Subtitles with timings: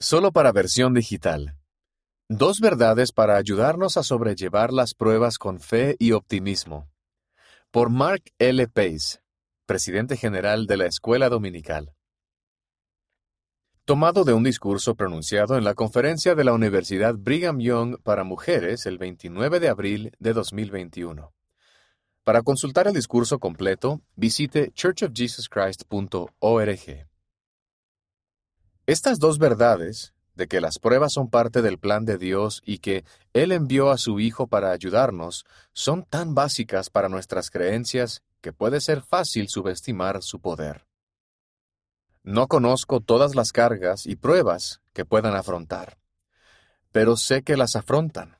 [0.00, 1.56] Solo para versión digital.
[2.28, 6.88] Dos verdades para ayudarnos a sobrellevar las pruebas con fe y optimismo.
[7.72, 8.68] Por Mark L.
[8.68, 9.18] Pace,
[9.66, 11.96] presidente general de la Escuela Dominical.
[13.84, 18.86] Tomado de un discurso pronunciado en la conferencia de la Universidad Brigham Young para mujeres
[18.86, 21.34] el 29 de abril de 2021.
[22.22, 27.08] Para consultar el discurso completo, visite churchofjesuschrist.org.
[28.88, 33.04] Estas dos verdades, de que las pruebas son parte del plan de Dios y que
[33.34, 38.80] Él envió a su Hijo para ayudarnos, son tan básicas para nuestras creencias que puede
[38.80, 40.86] ser fácil subestimar su poder.
[42.22, 45.98] No conozco todas las cargas y pruebas que puedan afrontar,
[46.90, 48.38] pero sé que las afrontan.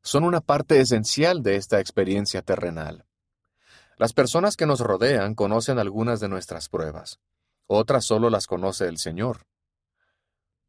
[0.00, 3.04] Son una parte esencial de esta experiencia terrenal.
[3.98, 7.20] Las personas que nos rodean conocen algunas de nuestras pruebas,
[7.66, 9.44] otras solo las conoce el Señor.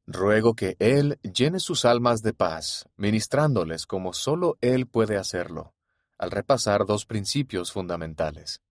[0.08, 5.74] Ruego que Él llene sus almas de paz, ministrándoles como solo Él puede hacerlo,
[6.20, 8.62] al repasar dos principios fundamentales.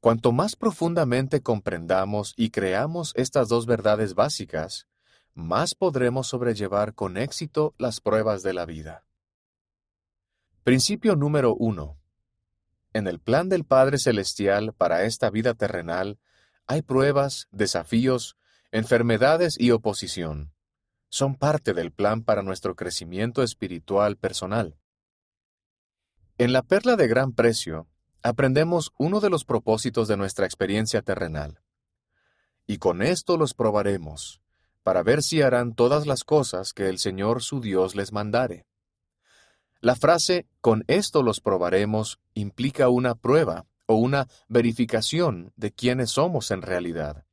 [0.00, 4.86] Cuanto más profundamente comprendamos y creamos estas dos verdades básicas,
[5.34, 9.04] más podremos sobrellevar con éxito las pruebas de la vida.
[10.62, 11.98] Principio número uno.
[12.94, 16.18] En el plan del Padre Celestial para esta vida terrenal
[16.66, 18.38] hay pruebas, desafíos,
[18.74, 20.52] enfermedades y oposición
[21.08, 24.76] son parte del plan para nuestro crecimiento espiritual personal.
[26.38, 27.86] En la perla de gran precio,
[28.20, 31.60] aprendemos uno de los propósitos de nuestra experiencia terrenal.
[32.66, 34.40] Y con esto los probaremos,
[34.82, 38.66] para ver si harán todas las cosas que el Señor su Dios les mandare.
[39.78, 46.50] La frase con esto los probaremos implica una prueba o una verificación de quiénes somos
[46.50, 47.24] en realidad.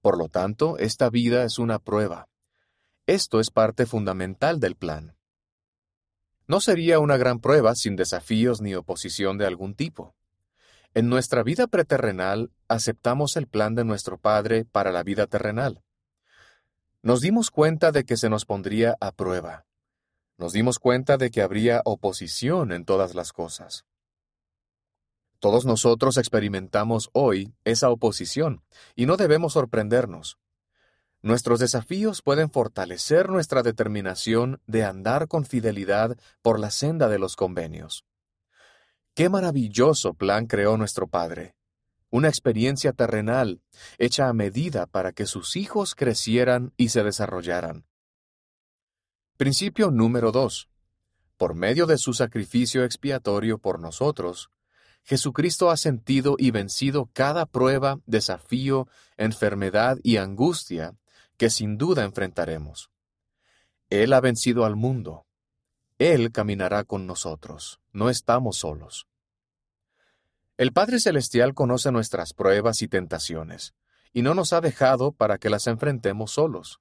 [0.00, 2.28] Por lo tanto, esta vida es una prueba.
[3.06, 5.16] Esto es parte fundamental del plan.
[6.46, 10.14] No sería una gran prueba sin desafíos ni oposición de algún tipo.
[10.94, 15.82] En nuestra vida preterrenal aceptamos el plan de nuestro Padre para la vida terrenal.
[17.02, 19.66] Nos dimos cuenta de que se nos pondría a prueba.
[20.36, 23.84] Nos dimos cuenta de que habría oposición en todas las cosas.
[25.40, 28.62] Todos nosotros experimentamos hoy esa oposición
[28.94, 30.38] y no debemos sorprendernos.
[31.22, 37.36] Nuestros desafíos pueden fortalecer nuestra determinación de andar con fidelidad por la senda de los
[37.36, 38.04] convenios.
[39.14, 41.54] Qué maravilloso plan creó nuestro Padre.
[42.10, 43.62] Una experiencia terrenal,
[43.96, 47.86] hecha a medida para que sus hijos crecieran y se desarrollaran.
[49.38, 50.68] Principio número 2.
[51.38, 54.50] Por medio de su sacrificio expiatorio por nosotros,
[55.04, 60.94] Jesucristo ha sentido y vencido cada prueba, desafío, enfermedad y angustia
[61.36, 62.90] que sin duda enfrentaremos.
[63.88, 65.26] Él ha vencido al mundo.
[65.98, 67.80] Él caminará con nosotros.
[67.92, 69.06] No estamos solos.
[70.56, 73.74] El Padre Celestial conoce nuestras pruebas y tentaciones,
[74.12, 76.80] y no nos ha dejado para que las enfrentemos solos.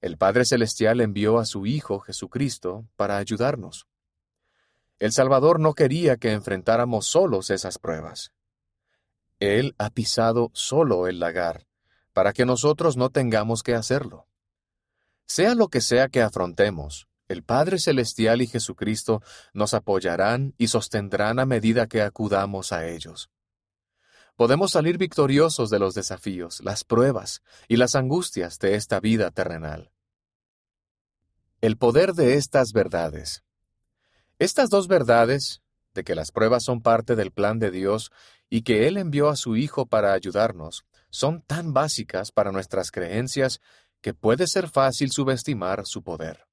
[0.00, 3.88] El Padre Celestial envió a su Hijo Jesucristo para ayudarnos.
[4.98, 8.32] El Salvador no quería que enfrentáramos solos esas pruebas.
[9.40, 11.66] Él ha pisado solo el lagar,
[12.14, 14.26] para que nosotros no tengamos que hacerlo.
[15.26, 19.20] Sea lo que sea que afrontemos, el Padre Celestial y Jesucristo
[19.52, 23.28] nos apoyarán y sostendrán a medida que acudamos a ellos.
[24.36, 29.90] Podemos salir victoriosos de los desafíos, las pruebas y las angustias de esta vida terrenal.
[31.60, 33.42] El poder de estas verdades
[34.38, 35.62] estas dos verdades,
[35.94, 38.10] de que las pruebas son parte del plan de Dios
[38.50, 43.60] y que Él envió a su Hijo para ayudarnos, son tan básicas para nuestras creencias
[44.00, 46.46] que puede ser fácil subestimar su poder.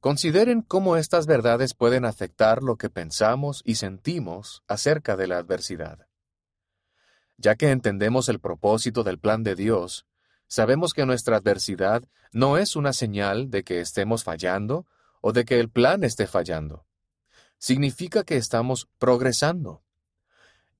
[0.00, 6.06] Consideren cómo estas verdades pueden afectar lo que pensamos y sentimos acerca de la adversidad.
[7.36, 10.06] Ya que entendemos el propósito del plan de Dios,
[10.46, 14.86] sabemos que nuestra adversidad no es una señal de que estemos fallando
[15.20, 16.86] o de que el plan esté fallando.
[17.58, 19.82] Significa que estamos progresando.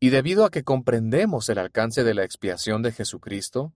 [0.01, 3.75] Y debido a que comprendemos el alcance de la expiación de Jesucristo,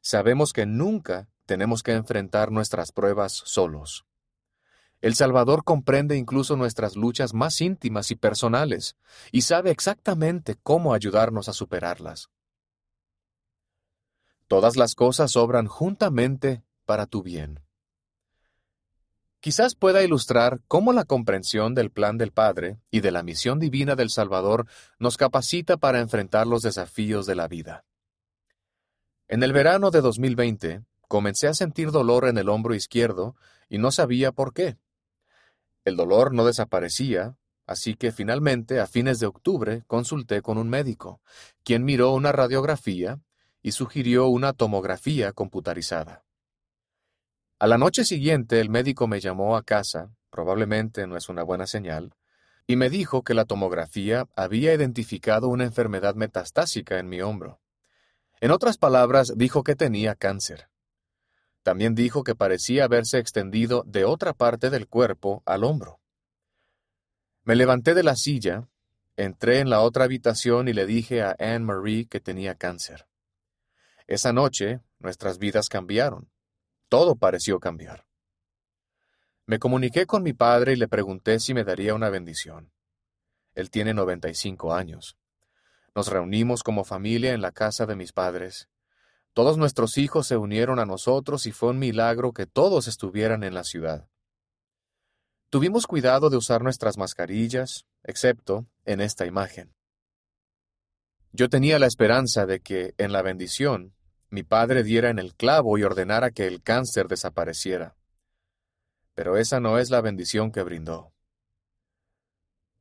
[0.00, 4.04] sabemos que nunca tenemos que enfrentar nuestras pruebas solos.
[5.00, 8.96] El Salvador comprende incluso nuestras luchas más íntimas y personales,
[9.32, 12.28] y sabe exactamente cómo ayudarnos a superarlas.
[14.46, 17.60] Todas las cosas obran juntamente para tu bien.
[19.40, 23.96] Quizás pueda ilustrar cómo la comprensión del plan del Padre y de la misión divina
[23.96, 24.66] del Salvador
[24.98, 27.86] nos capacita para enfrentar los desafíos de la vida.
[29.28, 33.34] En el verano de 2020, comencé a sentir dolor en el hombro izquierdo
[33.70, 34.76] y no sabía por qué.
[35.86, 37.36] El dolor no desaparecía,
[37.66, 41.22] así que finalmente, a fines de octubre, consulté con un médico,
[41.64, 43.20] quien miró una radiografía
[43.62, 46.24] y sugirió una tomografía computarizada.
[47.60, 51.66] A la noche siguiente el médico me llamó a casa, probablemente no es una buena
[51.66, 52.14] señal,
[52.66, 57.60] y me dijo que la tomografía había identificado una enfermedad metastásica en mi hombro.
[58.40, 60.70] En otras palabras, dijo que tenía cáncer.
[61.62, 66.00] También dijo que parecía haberse extendido de otra parte del cuerpo al hombro.
[67.44, 68.70] Me levanté de la silla,
[69.18, 73.06] entré en la otra habitación y le dije a Anne Marie que tenía cáncer.
[74.06, 76.30] Esa noche nuestras vidas cambiaron.
[76.90, 78.04] Todo pareció cambiar.
[79.46, 82.70] Me comuniqué con mi padre y le pregunté si me daría una bendición.
[83.54, 85.16] Él tiene 95 años.
[85.94, 88.68] Nos reunimos como familia en la casa de mis padres
[89.32, 93.54] todos nuestros hijos se unieron a nosotros y fue un milagro que todos estuvieran en
[93.54, 94.08] la ciudad.
[95.50, 99.74] Tuvimos cuidado de usar nuestras mascarillas, excepto en esta imagen.
[101.32, 103.94] Yo tenía la esperanza de que, en la bendición,
[104.30, 107.96] mi padre diera en el clavo y ordenara que el cáncer desapareciera.
[109.14, 111.12] Pero esa no es la bendición que brindó.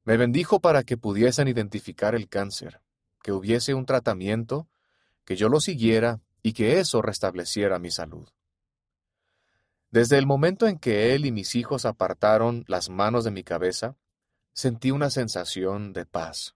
[0.04, 2.82] Me bendijo para que pudiesen identificar el cáncer,
[3.22, 4.68] que hubiese un tratamiento,
[5.26, 8.30] que yo lo siguiera y que eso restableciera mi salud.
[9.92, 13.98] Desde el momento en que él y mis hijos apartaron las manos de mi cabeza,
[14.54, 16.56] sentí una sensación de paz.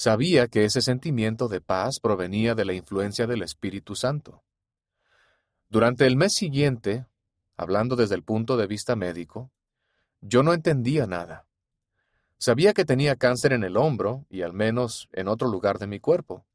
[0.00, 4.44] Sabía que ese sentimiento de paz provenía de la influencia del Espíritu Santo.
[5.68, 7.06] Durante el mes siguiente,
[7.56, 9.50] hablando desde el punto de vista médico,
[10.20, 11.48] yo no entendía nada.
[12.38, 15.98] Sabía que tenía cáncer en el hombro y al menos en otro lugar de mi
[15.98, 16.46] cuerpo,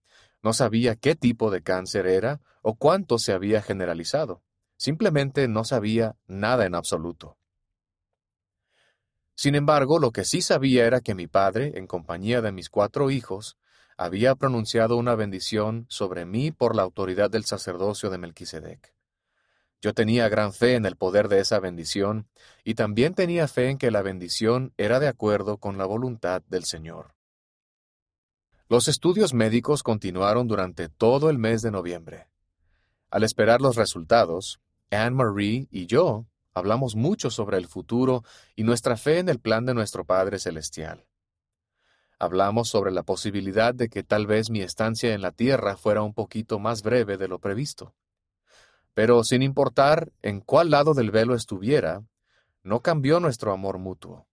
[0.42, 4.42] no sabía qué tipo de cáncer era o cuánto se había generalizado.
[4.78, 7.38] Simplemente no sabía nada en absoluto.
[9.36, 13.10] Sin embargo, lo que sí sabía era que mi padre, en compañía de mis cuatro
[13.10, 13.58] hijos,
[13.98, 18.94] había pronunciado una bendición sobre mí por la autoridad del sacerdocio de Melquisedec.
[19.82, 22.30] Yo tenía gran fe en el poder de esa bendición
[22.64, 26.64] y también tenía fe en que la bendición era de acuerdo con la voluntad del
[26.64, 27.16] Señor.
[28.70, 32.30] Los estudios médicos continuaron durante todo el mes de noviembre.
[33.10, 38.24] Al esperar los resultados, Anne-Marie y yo hablamos mucho sobre el futuro
[38.56, 41.06] y nuestra fe en el plan de nuestro Padre Celestial.
[42.20, 46.14] Hablamos sobre la posibilidad de que tal vez mi estancia en la Tierra fuera un
[46.14, 47.96] poquito más breve de lo previsto.
[48.94, 52.04] Pero sin importar en cuál lado del velo estuviera,
[52.62, 54.28] no cambió nuestro amor mutuo,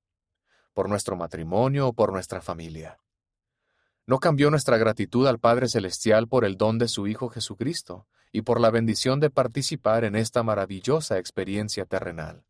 [0.75, 2.99] por nuestro matrimonio o por nuestra familia.
[4.07, 8.43] No cambió nuestra gratitud al Padre Celestial por el don de su Hijo Jesucristo y
[8.43, 12.45] por la bendición de participar en esta maravillosa experiencia terrenal.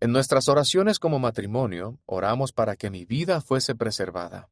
[0.00, 4.50] En nuestras oraciones como matrimonio, oramos para que mi vida fuese preservada.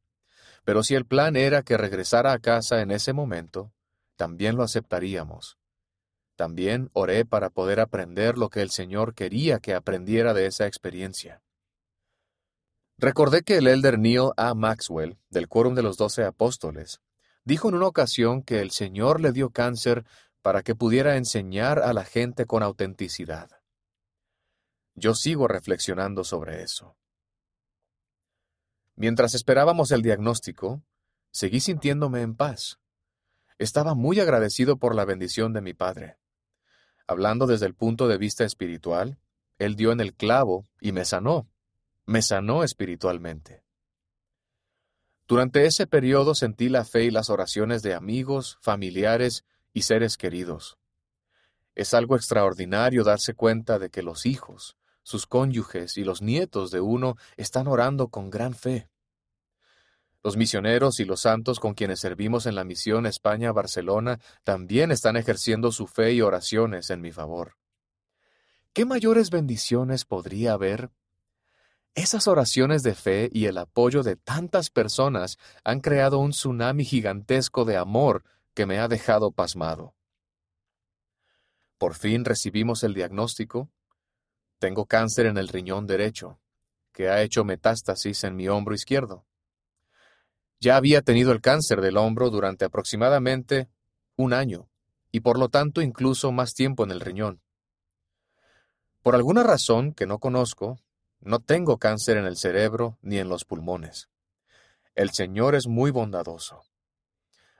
[0.64, 3.72] Pero si el plan era que regresara a casa en ese momento,
[4.16, 5.58] también lo aceptaríamos.
[6.36, 11.42] También oré para poder aprender lo que el Señor quería que aprendiera de esa experiencia.
[12.96, 14.54] Recordé que el elder Neil A.
[14.54, 17.00] Maxwell, del Quórum de los Doce Apóstoles,
[17.44, 20.04] dijo en una ocasión que el Señor le dio cáncer
[20.42, 23.50] para que pudiera enseñar a la gente con autenticidad.
[24.94, 26.96] Yo sigo reflexionando sobre eso.
[28.94, 30.82] Mientras esperábamos el diagnóstico,
[31.31, 32.78] seguí sintiéndome en paz.
[33.58, 36.19] Estaba muy agradecido por la bendición de mi Padre.
[37.06, 39.19] Hablando desde el punto de vista espiritual,
[39.58, 41.48] Él dio en el clavo y me sanó
[42.06, 43.61] me sanó espiritualmente.
[45.32, 50.77] Durante ese periodo sentí la fe y las oraciones de amigos, familiares y seres queridos.
[51.74, 56.82] Es algo extraordinario darse cuenta de que los hijos, sus cónyuges y los nietos de
[56.82, 58.91] uno están orando con gran fe.
[60.22, 65.72] Los misioneros y los santos con quienes servimos en la misión España-Barcelona también están ejerciendo
[65.72, 67.56] su fe y oraciones en mi favor.
[68.74, 70.91] ¿Qué mayores bendiciones podría haber
[71.94, 77.65] esas oraciones de fe y el apoyo de tantas personas han creado un tsunami gigantesco
[77.65, 79.94] de amor que me ha dejado pasmado.
[81.77, 83.70] Por fin recibimos el diagnóstico.
[84.58, 86.39] Tengo cáncer en el riñón derecho,
[86.93, 89.27] que ha hecho metástasis en mi hombro izquierdo.
[90.61, 93.69] Ya había tenido el cáncer del hombro durante aproximadamente
[94.17, 94.69] un año,
[95.11, 97.43] y por lo tanto incluso más tiempo en el riñón.
[99.03, 100.79] Por alguna razón que no conozco,
[101.22, 104.08] no tengo cáncer en el cerebro ni en los pulmones.
[104.94, 106.62] El Señor es muy bondadoso.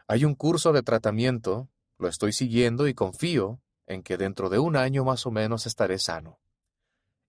[0.07, 4.77] Hay un curso de tratamiento, lo estoy siguiendo y confío en que dentro de un
[4.77, 6.41] año más o menos estaré sano.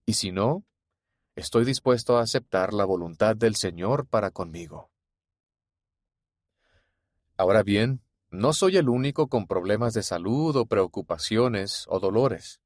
[0.06, 0.64] Y si no,
[1.36, 4.90] estoy dispuesto a aceptar la voluntad del Señor para conmigo.
[7.36, 12.60] Ahora bien, no soy el único con problemas de salud o preocupaciones o dolores.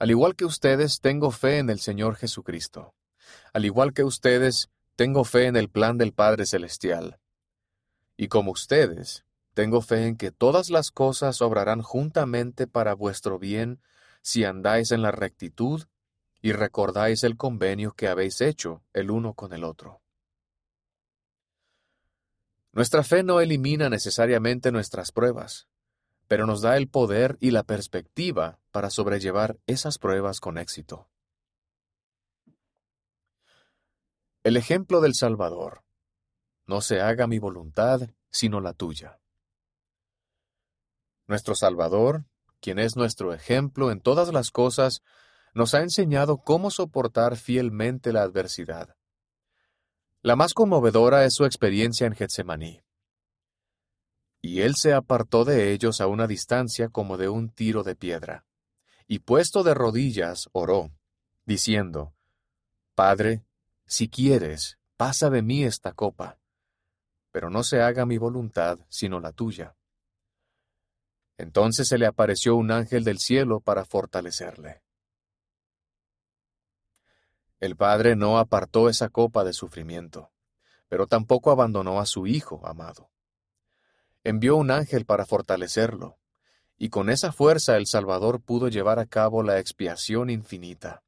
[0.00, 2.94] Al igual que ustedes, tengo fe en el Señor Jesucristo.
[3.52, 7.20] Al igual que ustedes, tengo fe en el plan del Padre Celestial.
[8.16, 13.82] Y como ustedes, tengo fe en que todas las cosas obrarán juntamente para vuestro bien
[14.22, 15.84] si andáis en la rectitud
[16.40, 20.00] y recordáis el convenio que habéis hecho el uno con el otro.
[22.72, 25.68] Nuestra fe no elimina necesariamente nuestras pruebas,
[26.26, 31.08] pero nos da el poder y la perspectiva para sobrellevar esas pruebas con éxito.
[34.42, 35.84] El ejemplo del Salvador.
[36.66, 39.20] No se haga mi voluntad, sino la tuya.
[41.26, 42.24] Nuestro Salvador,
[42.60, 45.02] quien es nuestro ejemplo en todas las cosas,
[45.54, 48.96] nos ha enseñado cómo soportar fielmente la adversidad.
[50.22, 52.82] La más conmovedora es su experiencia en Getsemaní.
[54.42, 58.44] Y él se apartó de ellos a una distancia como de un tiro de piedra,
[59.12, 60.92] y puesto de rodillas oró,
[61.44, 62.14] diciendo,
[62.94, 63.44] Padre,
[63.84, 66.38] si quieres, pasa de mí esta copa,
[67.32, 69.74] pero no se haga mi voluntad sino la tuya.
[71.38, 74.80] Entonces se le apareció un ángel del cielo para fortalecerle.
[77.58, 80.30] El Padre no apartó esa copa de sufrimiento,
[80.86, 83.10] pero tampoco abandonó a su Hijo amado.
[84.22, 86.19] Envió un ángel para fortalecerlo,
[86.82, 91.02] y con esa fuerza el Salvador pudo llevar a cabo la expiación infinita.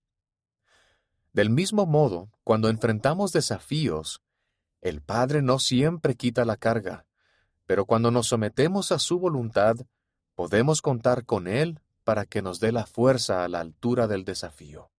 [1.32, 4.20] Del mismo modo, cuando enfrentamos desafíos,
[4.82, 7.06] el Padre no siempre quita la carga,
[7.64, 9.76] pero cuando nos sometemos a su voluntad,
[10.34, 14.90] podemos contar con Él para que nos dé la fuerza a la altura del desafío.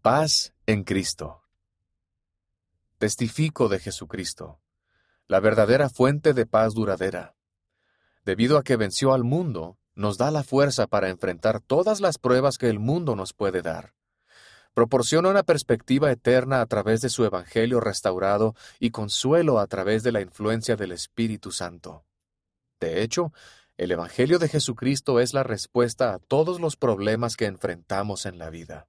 [0.00, 1.42] Paz en Cristo.
[2.96, 4.58] Testifico de Jesucristo,
[5.26, 7.34] la verdadera fuente de paz duradera.
[8.28, 12.58] Debido a que venció al mundo, nos da la fuerza para enfrentar todas las pruebas
[12.58, 13.94] que el mundo nos puede dar.
[14.74, 20.12] Proporciona una perspectiva eterna a través de su Evangelio restaurado y consuelo a través de
[20.12, 22.04] la influencia del Espíritu Santo.
[22.78, 23.32] De hecho,
[23.78, 28.50] el Evangelio de Jesucristo es la respuesta a todos los problemas que enfrentamos en la
[28.50, 28.88] vida.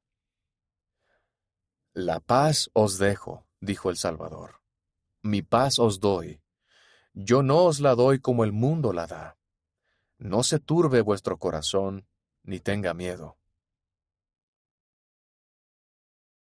[1.93, 4.60] La paz os dejo, dijo el Salvador.
[5.22, 6.41] Mi paz os doy.
[7.21, 9.38] Yo no os la doy como el mundo la da.
[10.19, 12.07] No se turbe vuestro corazón,
[12.43, 13.38] ni tenga miedo.